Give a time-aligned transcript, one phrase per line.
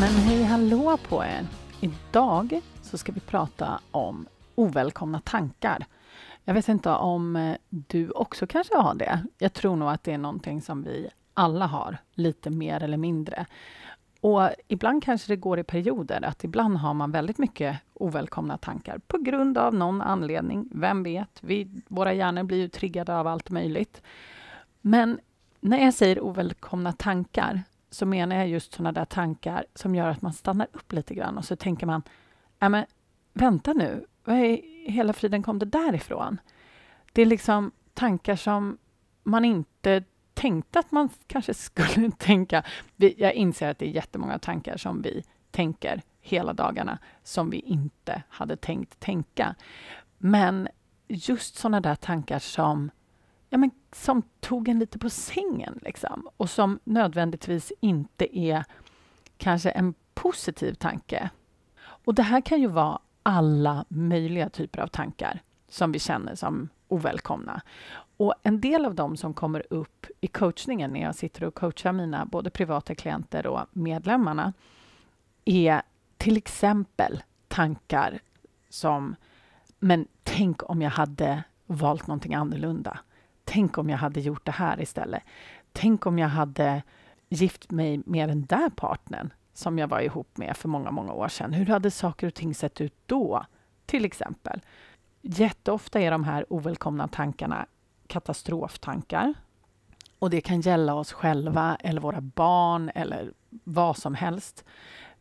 [0.00, 1.46] Men hej hallå på er!
[1.80, 5.86] Idag så ska vi prata om ovälkomna tankar.
[6.44, 9.24] Jag vet inte om eh, du också kanske har det.
[9.38, 13.46] Jag tror nog att det är någonting som vi alla har, lite mer eller mindre.
[14.20, 18.98] Och ibland kanske det går i perioder, att ibland har man väldigt mycket ovälkomna tankar
[18.98, 20.68] på grund av någon anledning.
[20.74, 21.38] Vem vet?
[21.40, 24.02] Vi, våra hjärnor blir ju triggade av allt möjligt.
[24.80, 25.20] Men
[25.60, 30.22] när jag säger ovälkomna tankar så menar jag just sådana där tankar som gör att
[30.22, 32.02] man stannar upp lite grann och så tänker man,
[32.58, 32.84] ja men
[33.32, 36.40] vänta nu, vad i hela friden kom det därifrån?
[37.12, 38.78] Det är liksom tankar som
[39.22, 42.62] man inte tänkte att man kanske skulle tänka.
[42.96, 48.22] Jag inser att det är jättemånga tankar som vi tänker hela dagarna som vi inte
[48.28, 49.54] hade tänkt tänka.
[50.18, 50.68] Men
[51.08, 52.90] just sådana där tankar som
[53.48, 58.64] ja, men, som tog en lite på sängen liksom, och som nödvändigtvis inte är
[59.36, 61.30] kanske en positiv tanke.
[61.80, 66.68] Och det här kan ju vara alla möjliga typer av tankar som vi känner som
[66.88, 67.62] ovälkomna.
[68.16, 71.92] Och en del av dem som kommer upp i coachningen när jag sitter och coachar
[71.92, 74.52] mina både privata klienter och medlemmarna
[75.44, 75.82] är
[76.16, 78.18] till exempel tankar
[78.68, 79.16] som
[79.78, 82.98] men tänk om jag hade valt någonting annorlunda.
[83.50, 85.22] Tänk om jag hade gjort det här istället.
[85.72, 86.82] Tänk om jag hade
[87.28, 91.28] gift mig med den där partnern som jag var ihop med för många, många år
[91.28, 91.52] sedan.
[91.52, 93.44] Hur hade saker och ting sett ut då?
[93.86, 94.60] Till exempel.
[95.22, 97.66] Jätteofta är de här ovälkomna tankarna
[98.06, 99.34] katastroftankar.
[100.18, 103.32] Och det kan gälla oss själva eller våra barn eller
[103.64, 104.64] vad som helst.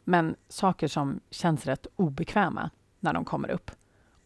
[0.03, 3.71] Men saker som känns rätt obekväma när de kommer upp.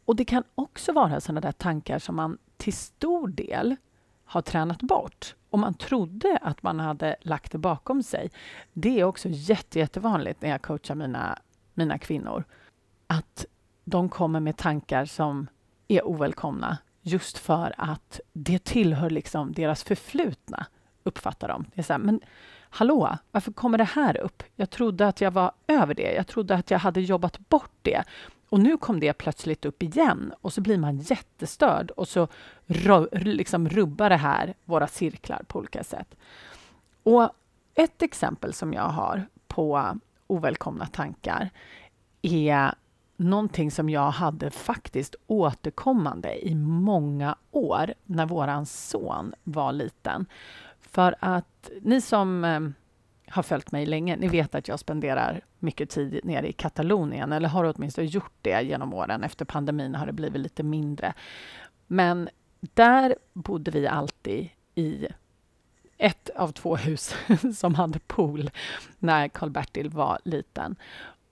[0.06, 3.76] Och det kan också vara sådana där tankar som man till stor del
[4.32, 8.32] har tränat bort och man trodde att man hade lagt det bakom sig.
[8.74, 11.40] Det är också jätte, jättevanligt när jag coachar mina,
[11.74, 12.44] mina kvinnor.
[13.08, 13.46] Att
[13.84, 15.48] de kommer med tankar som
[15.88, 20.66] är ovälkomna just för att det tillhör liksom deras förflutna,
[21.04, 21.66] uppfattar de.
[21.74, 22.20] Det är så här, men
[22.70, 24.44] hallå, varför kommer det här upp?
[24.56, 26.14] Jag trodde att jag var över det.
[26.14, 28.04] Jag trodde att jag hade jobbat bort det.
[28.52, 32.28] Och nu kom det plötsligt upp igen och så blir man jättestörd och så
[33.12, 36.16] liksom rubbar det här våra cirklar på olika sätt.
[37.04, 37.30] Och
[37.76, 41.50] ett exempel som jag har på ovälkomna tankar
[42.22, 42.74] är
[43.18, 50.26] någonting som jag hade faktiskt återkommande i många år när våran son var liten.
[50.80, 52.60] För att ni som eh,
[53.32, 57.50] har följt mig länge, ni vet att jag spenderar mycket tid nere i Katalonien, eller
[57.50, 59.24] har åtminstone gjort det genom åren.
[59.24, 61.14] Efter pandemin har det blivit lite mindre.
[61.88, 65.08] Men där bodde vi alltid i
[65.98, 67.16] ett av två hus
[67.56, 68.50] som hade pool
[69.00, 70.76] när Karl-Bertil var liten.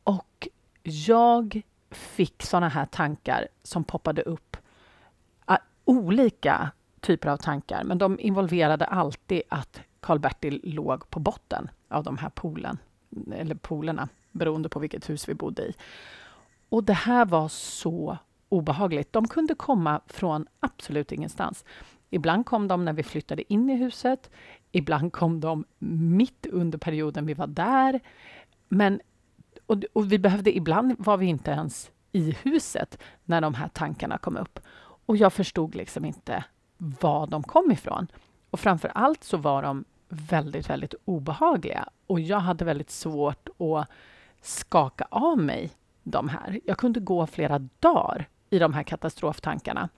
[0.04, 0.48] Och
[0.84, 1.62] jag
[1.92, 4.58] fick såna här tankar som poppade upp.
[5.46, 12.04] Ah, olika typer av tankar, men de involverade alltid att Karl-Bertil låg på botten av
[12.04, 12.78] de här poolen,
[13.34, 15.74] eller poolerna, beroende på vilket hus vi bodde i.
[16.70, 18.18] Och det här var så
[18.50, 19.14] obehagligt.
[19.14, 21.66] De kunde komma från absolut ingenstans.
[22.10, 24.30] Ibland kom de när vi flyttade in i huset.
[24.72, 28.00] Ibland kom de mitt under perioden vi var där.
[28.68, 29.02] Men,
[29.66, 34.18] och, och vi behövde, ibland var vi inte ens i huset när de här tankarna
[34.18, 34.60] kom upp.
[35.06, 36.44] Och jag förstod liksom inte
[36.78, 38.08] var de kom ifrån.
[38.50, 41.90] Och framför allt så var de väldigt, väldigt obehagliga.
[42.08, 43.90] Och jag hade väldigt svårt att
[44.42, 45.72] skaka av mig
[46.04, 46.60] de här.
[46.66, 49.90] Jag kunde gå flera dagar i de här katastroftankarna.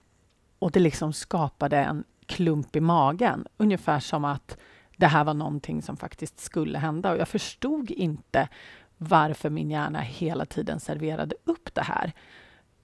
[0.58, 4.56] Och det liksom skapade en klump i magen, ungefär som att
[4.96, 7.12] det här var någonting som faktiskt skulle hända.
[7.12, 8.48] Och jag förstod inte
[8.96, 12.12] varför min hjärna hela tiden serverade upp det här.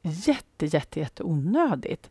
[0.02, 2.10] Jätte, jätte, jätte onödigt.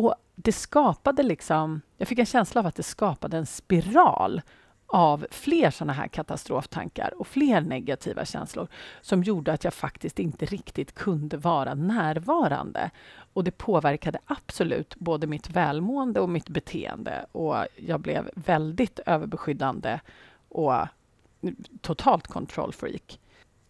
[0.00, 1.80] Och det skapade liksom...
[1.96, 4.42] Jag fick en känsla av att det skapade en spiral
[4.86, 8.68] av fler såna här katastroftankar och fler negativa känslor
[9.00, 12.90] som gjorde att jag faktiskt inte riktigt kunde vara närvarande.
[13.32, 20.00] Och det påverkade absolut både mitt välmående och mitt beteende och jag blev väldigt överbeskyddande
[20.48, 20.74] och
[21.80, 23.20] totalt kontrollfreak.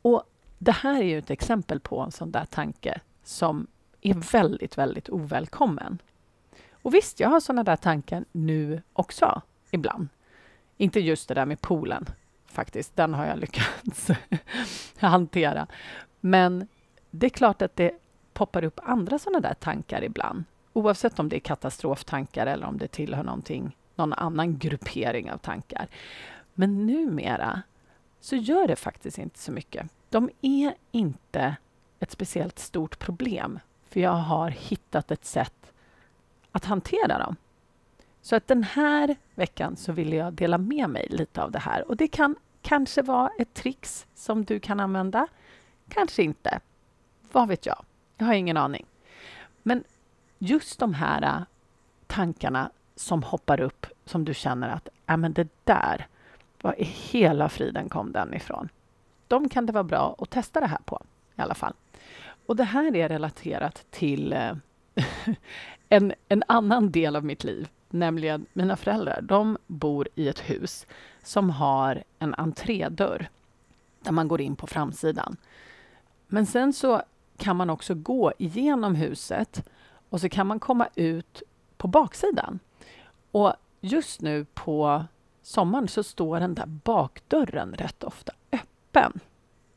[0.02, 0.22] Och
[0.58, 3.66] det här är ju ett exempel på en sån där tanke som
[4.00, 5.98] är väldigt, väldigt ovälkommen.
[6.82, 10.08] Och visst, jag har såna där tankar nu också, ibland.
[10.76, 12.06] Inte just det där med poolen,
[12.46, 12.96] faktiskt.
[12.96, 14.10] Den har jag lyckats
[14.96, 15.66] hantera.
[16.20, 16.68] Men
[17.10, 17.92] det är klart att det
[18.32, 20.44] poppar upp andra såna där tankar ibland.
[20.72, 25.88] Oavsett om det är katastroftankar eller om det tillhör någonting, någon annan gruppering av tankar.
[26.54, 27.62] Men numera
[28.20, 29.86] så gör det faktiskt inte så mycket.
[30.08, 31.56] De är inte
[32.00, 35.72] ett speciellt stort problem, för jag har hittat ett sätt
[36.52, 37.36] att hantera dem.
[38.22, 41.88] Så att den här veckan så vill jag dela med mig lite av det här.
[41.88, 45.26] Och det kan kanske vara ett trix som du kan använda.
[45.88, 46.60] Kanske inte.
[47.32, 47.84] Vad vet jag?
[48.16, 48.86] Jag har ingen aning.
[49.62, 49.84] Men
[50.38, 51.42] just de här äh,
[52.06, 56.06] tankarna som hoppar upp som du känner att ja men det där,
[56.62, 58.68] var i hela friden kom den ifrån?
[59.28, 61.02] De kan det vara bra att testa det här på
[61.36, 61.74] i alla fall.
[62.46, 64.52] Och det här är relaterat till äh,
[65.88, 69.20] en, en annan del av mitt liv, nämligen mina föräldrar.
[69.22, 70.86] De bor i ett hus
[71.22, 73.28] som har en entrédörr
[74.00, 75.36] där man går in på framsidan.
[76.26, 77.02] Men sen så
[77.36, 79.68] kan man också gå igenom huset
[80.08, 81.42] och så kan man komma ut
[81.76, 82.58] på baksidan.
[83.30, 85.04] Och just nu på
[85.42, 89.20] sommaren så står den där bakdörren rätt ofta öppen.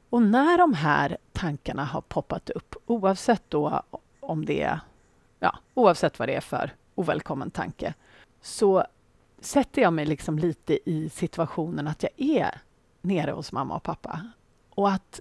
[0.10, 3.81] Och när de här tankarna har poppat upp, oavsett då
[4.19, 4.80] om det är,
[5.44, 7.94] ja, oavsett vad det är för ovälkommen tanke,
[8.42, 8.86] så
[9.40, 12.62] sätter jag mig liksom lite i situationen att jag är
[13.01, 14.22] nere hos mamma och pappa
[14.69, 15.19] och att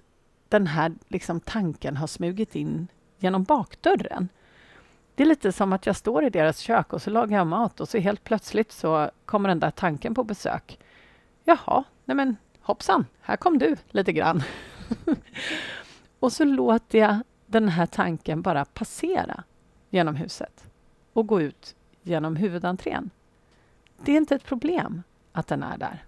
[0.49, 2.87] den här liksom tanken har smugit in
[3.17, 4.29] genom bakdörren.
[5.15, 7.79] Det är lite som att jag står i deras kök och så lagar jag mat
[7.79, 10.79] och så helt plötsligt så kommer den där tanken på besök.
[11.43, 14.43] Jaha, nej men hoppsan, här kom du lite grann.
[16.19, 19.43] och så låter jag den här tanken bara passera
[19.93, 20.67] genom huset
[21.13, 23.09] och gå ut genom huvudentrén.
[23.97, 26.05] Det är inte ett problem att den är där.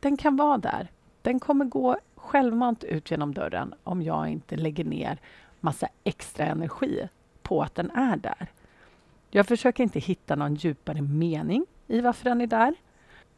[0.00, 0.90] Den kan vara där.
[1.22, 5.18] Den kommer gå självmant ut genom dörren om jag inte lägger ner
[5.60, 7.08] massa extra energi
[7.42, 8.50] på att den är där.
[9.30, 12.74] Jag försöker inte hitta någon djupare mening i varför den är där.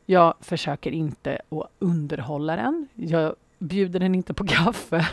[0.06, 2.88] Jag försöker inte att underhålla den.
[2.94, 5.08] Jag bjuder den inte på kaffe.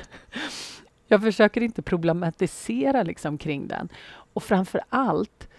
[1.07, 3.89] Jag försöker inte problematisera liksom kring den.
[4.33, 5.49] Och framför allt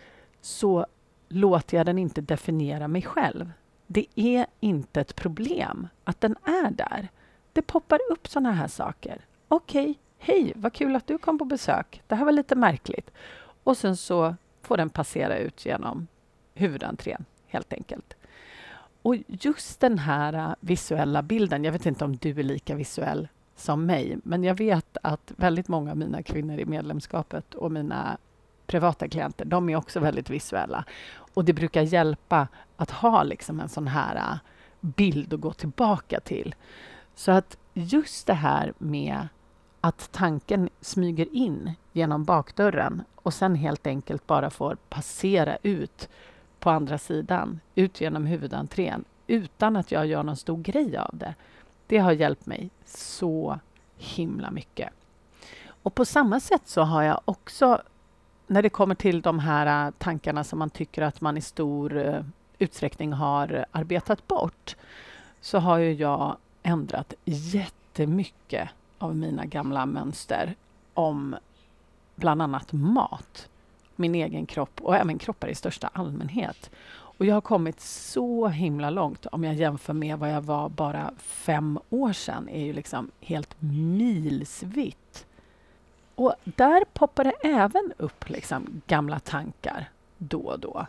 [0.40, 0.86] så
[1.28, 3.52] låter jag den inte definiera mig själv.
[3.86, 7.08] Det är inte ett problem att den är där.
[7.52, 9.24] Det poppar upp såna här saker.
[9.48, 12.02] Okej, okay, hej, vad kul att du kom på besök.
[12.06, 13.10] Det här var lite märkligt.
[13.64, 16.06] Och sen så får den passera ut genom
[16.54, 18.14] huvudentrén, helt enkelt.
[19.02, 23.28] Och just den här äh, visuella bilden, jag vet inte om du är lika visuell
[23.58, 28.18] som mig, men jag vet att väldigt många av mina kvinnor i medlemskapet och mina
[28.66, 30.84] privata klienter, de är också väldigt visuella.
[31.34, 34.38] Och det brukar hjälpa att ha liksom en sån här äh,
[34.80, 36.54] bild att gå tillbaka till.
[37.14, 39.28] Så att just det här med
[39.80, 46.08] att tanken smyger in genom bakdörren och sen helt enkelt bara får passera ut
[46.60, 51.34] på andra sidan, ut genom huvudentrén, utan att jag gör någon stor grej av det.
[51.88, 53.58] Det har hjälpt mig så
[53.96, 54.90] himla mycket.
[55.82, 57.82] Och på samma sätt så har jag också,
[58.46, 61.96] när det kommer till de här äh, tankarna som man tycker att man i stor
[61.96, 62.22] äh,
[62.58, 64.76] utsträckning har arbetat bort,
[65.40, 68.68] så har ju jag ändrat jättemycket
[68.98, 70.54] av mina gamla mönster
[70.94, 71.36] om
[72.14, 73.48] bland annat mat,
[73.96, 76.70] min egen kropp och även kroppar i största allmänhet.
[77.18, 81.12] Och jag har kommit så himla långt om jag jämför med vad jag var bara
[81.18, 82.48] fem år sedan.
[82.48, 85.26] är ju liksom helt milsvitt.
[86.14, 90.86] Och där poppar det även upp liksom gamla tankar då och då.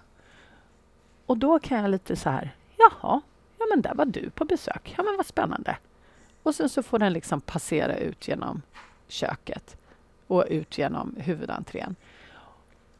[1.25, 3.21] Och då kan jag lite så här, jaha,
[3.57, 4.93] ja men där var du på besök.
[4.97, 5.77] Ja men vad spännande.
[6.43, 8.61] Och sen så får den liksom passera ut genom
[9.07, 9.77] köket
[10.27, 11.95] och ut genom huvudentrén.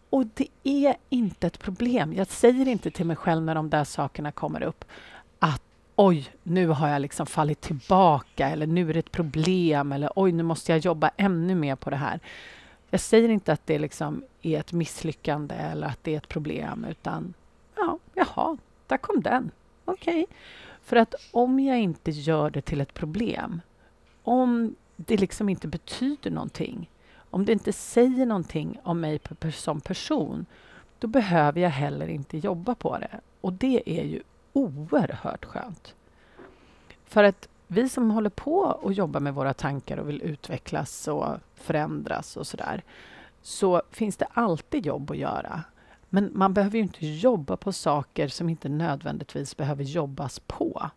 [0.09, 2.13] Och det är inte ett problem.
[2.13, 4.85] Jag säger inte till mig själv när de där sakerna kommer upp
[5.39, 5.61] att
[5.95, 10.31] oj, nu har jag liksom fallit tillbaka eller nu är det ett problem eller oj,
[10.31, 12.19] nu måste jag jobba ännu mer på det här.
[12.89, 16.85] Jag säger inte att det liksom är ett misslyckande eller att det är ett problem
[16.89, 17.33] utan
[17.75, 19.51] ja, jaha, där kom den.
[19.85, 20.23] Okej.
[20.23, 20.35] Okay.
[20.83, 23.61] För att om jag inte gör det till ett problem,
[24.23, 26.89] om det liksom inte betyder någonting,
[27.29, 29.19] om det inte säger någonting om mig
[29.53, 30.45] som person,
[30.99, 33.19] då behöver jag heller inte jobba på det.
[33.41, 34.21] Och det är ju
[34.53, 35.95] oerhört skönt.
[37.05, 41.35] För att vi som håller på och jobbar med våra tankar och vill utvecklas och
[41.55, 42.83] förändras och sådär,
[43.41, 45.63] så finns det alltid jobb att göra.
[46.09, 50.89] Men man behöver ju inte jobba på saker som inte nödvändigtvis behöver jobbas på.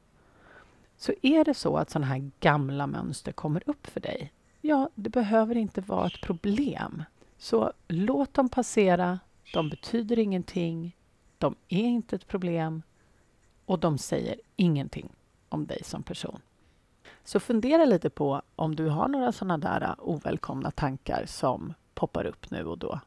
[0.97, 5.11] Så är det så att sådana här gamla mönster kommer upp för dig, ja, det
[5.11, 7.03] behöver inte vara ett problem.
[7.39, 9.21] Så låt dem passera.
[9.53, 10.97] De betyder ingenting.
[11.39, 12.83] De är inte ett problem
[13.67, 15.09] och de säger ingenting
[15.49, 16.41] om dig som person.
[17.25, 22.51] Så fundera lite på om du har några sådana där ovälkomna tankar som poppar upp
[22.51, 23.01] nu och då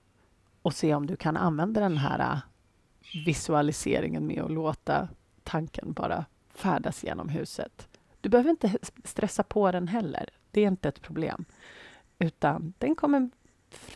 [0.61, 2.39] och se om du kan använda den här
[3.25, 5.07] visualiseringen med att låta
[5.43, 7.87] tanken bara färdas genom huset.
[8.21, 10.29] Du behöver inte stressa på den heller.
[10.55, 11.45] Det är inte ett problem.
[12.19, 13.29] Utan den kommer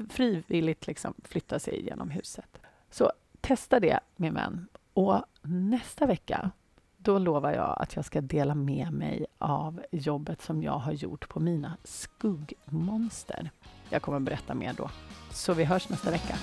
[0.09, 2.57] frivilligt liksom flytta sig genom huset.
[2.89, 3.11] Så
[3.41, 4.67] testa det, min vän.
[4.93, 6.51] Och nästa vecka
[6.97, 11.29] då lovar jag att jag ska dela med mig av jobbet som jag har gjort
[11.29, 13.51] på mina skuggmonster.
[13.89, 14.89] Jag kommer berätta mer då.
[15.31, 16.35] Så vi hörs nästa vecka.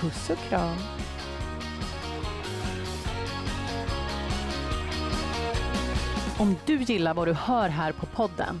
[0.00, 0.76] Puss och kram!
[6.38, 8.60] Om du gillar vad du hör här på podden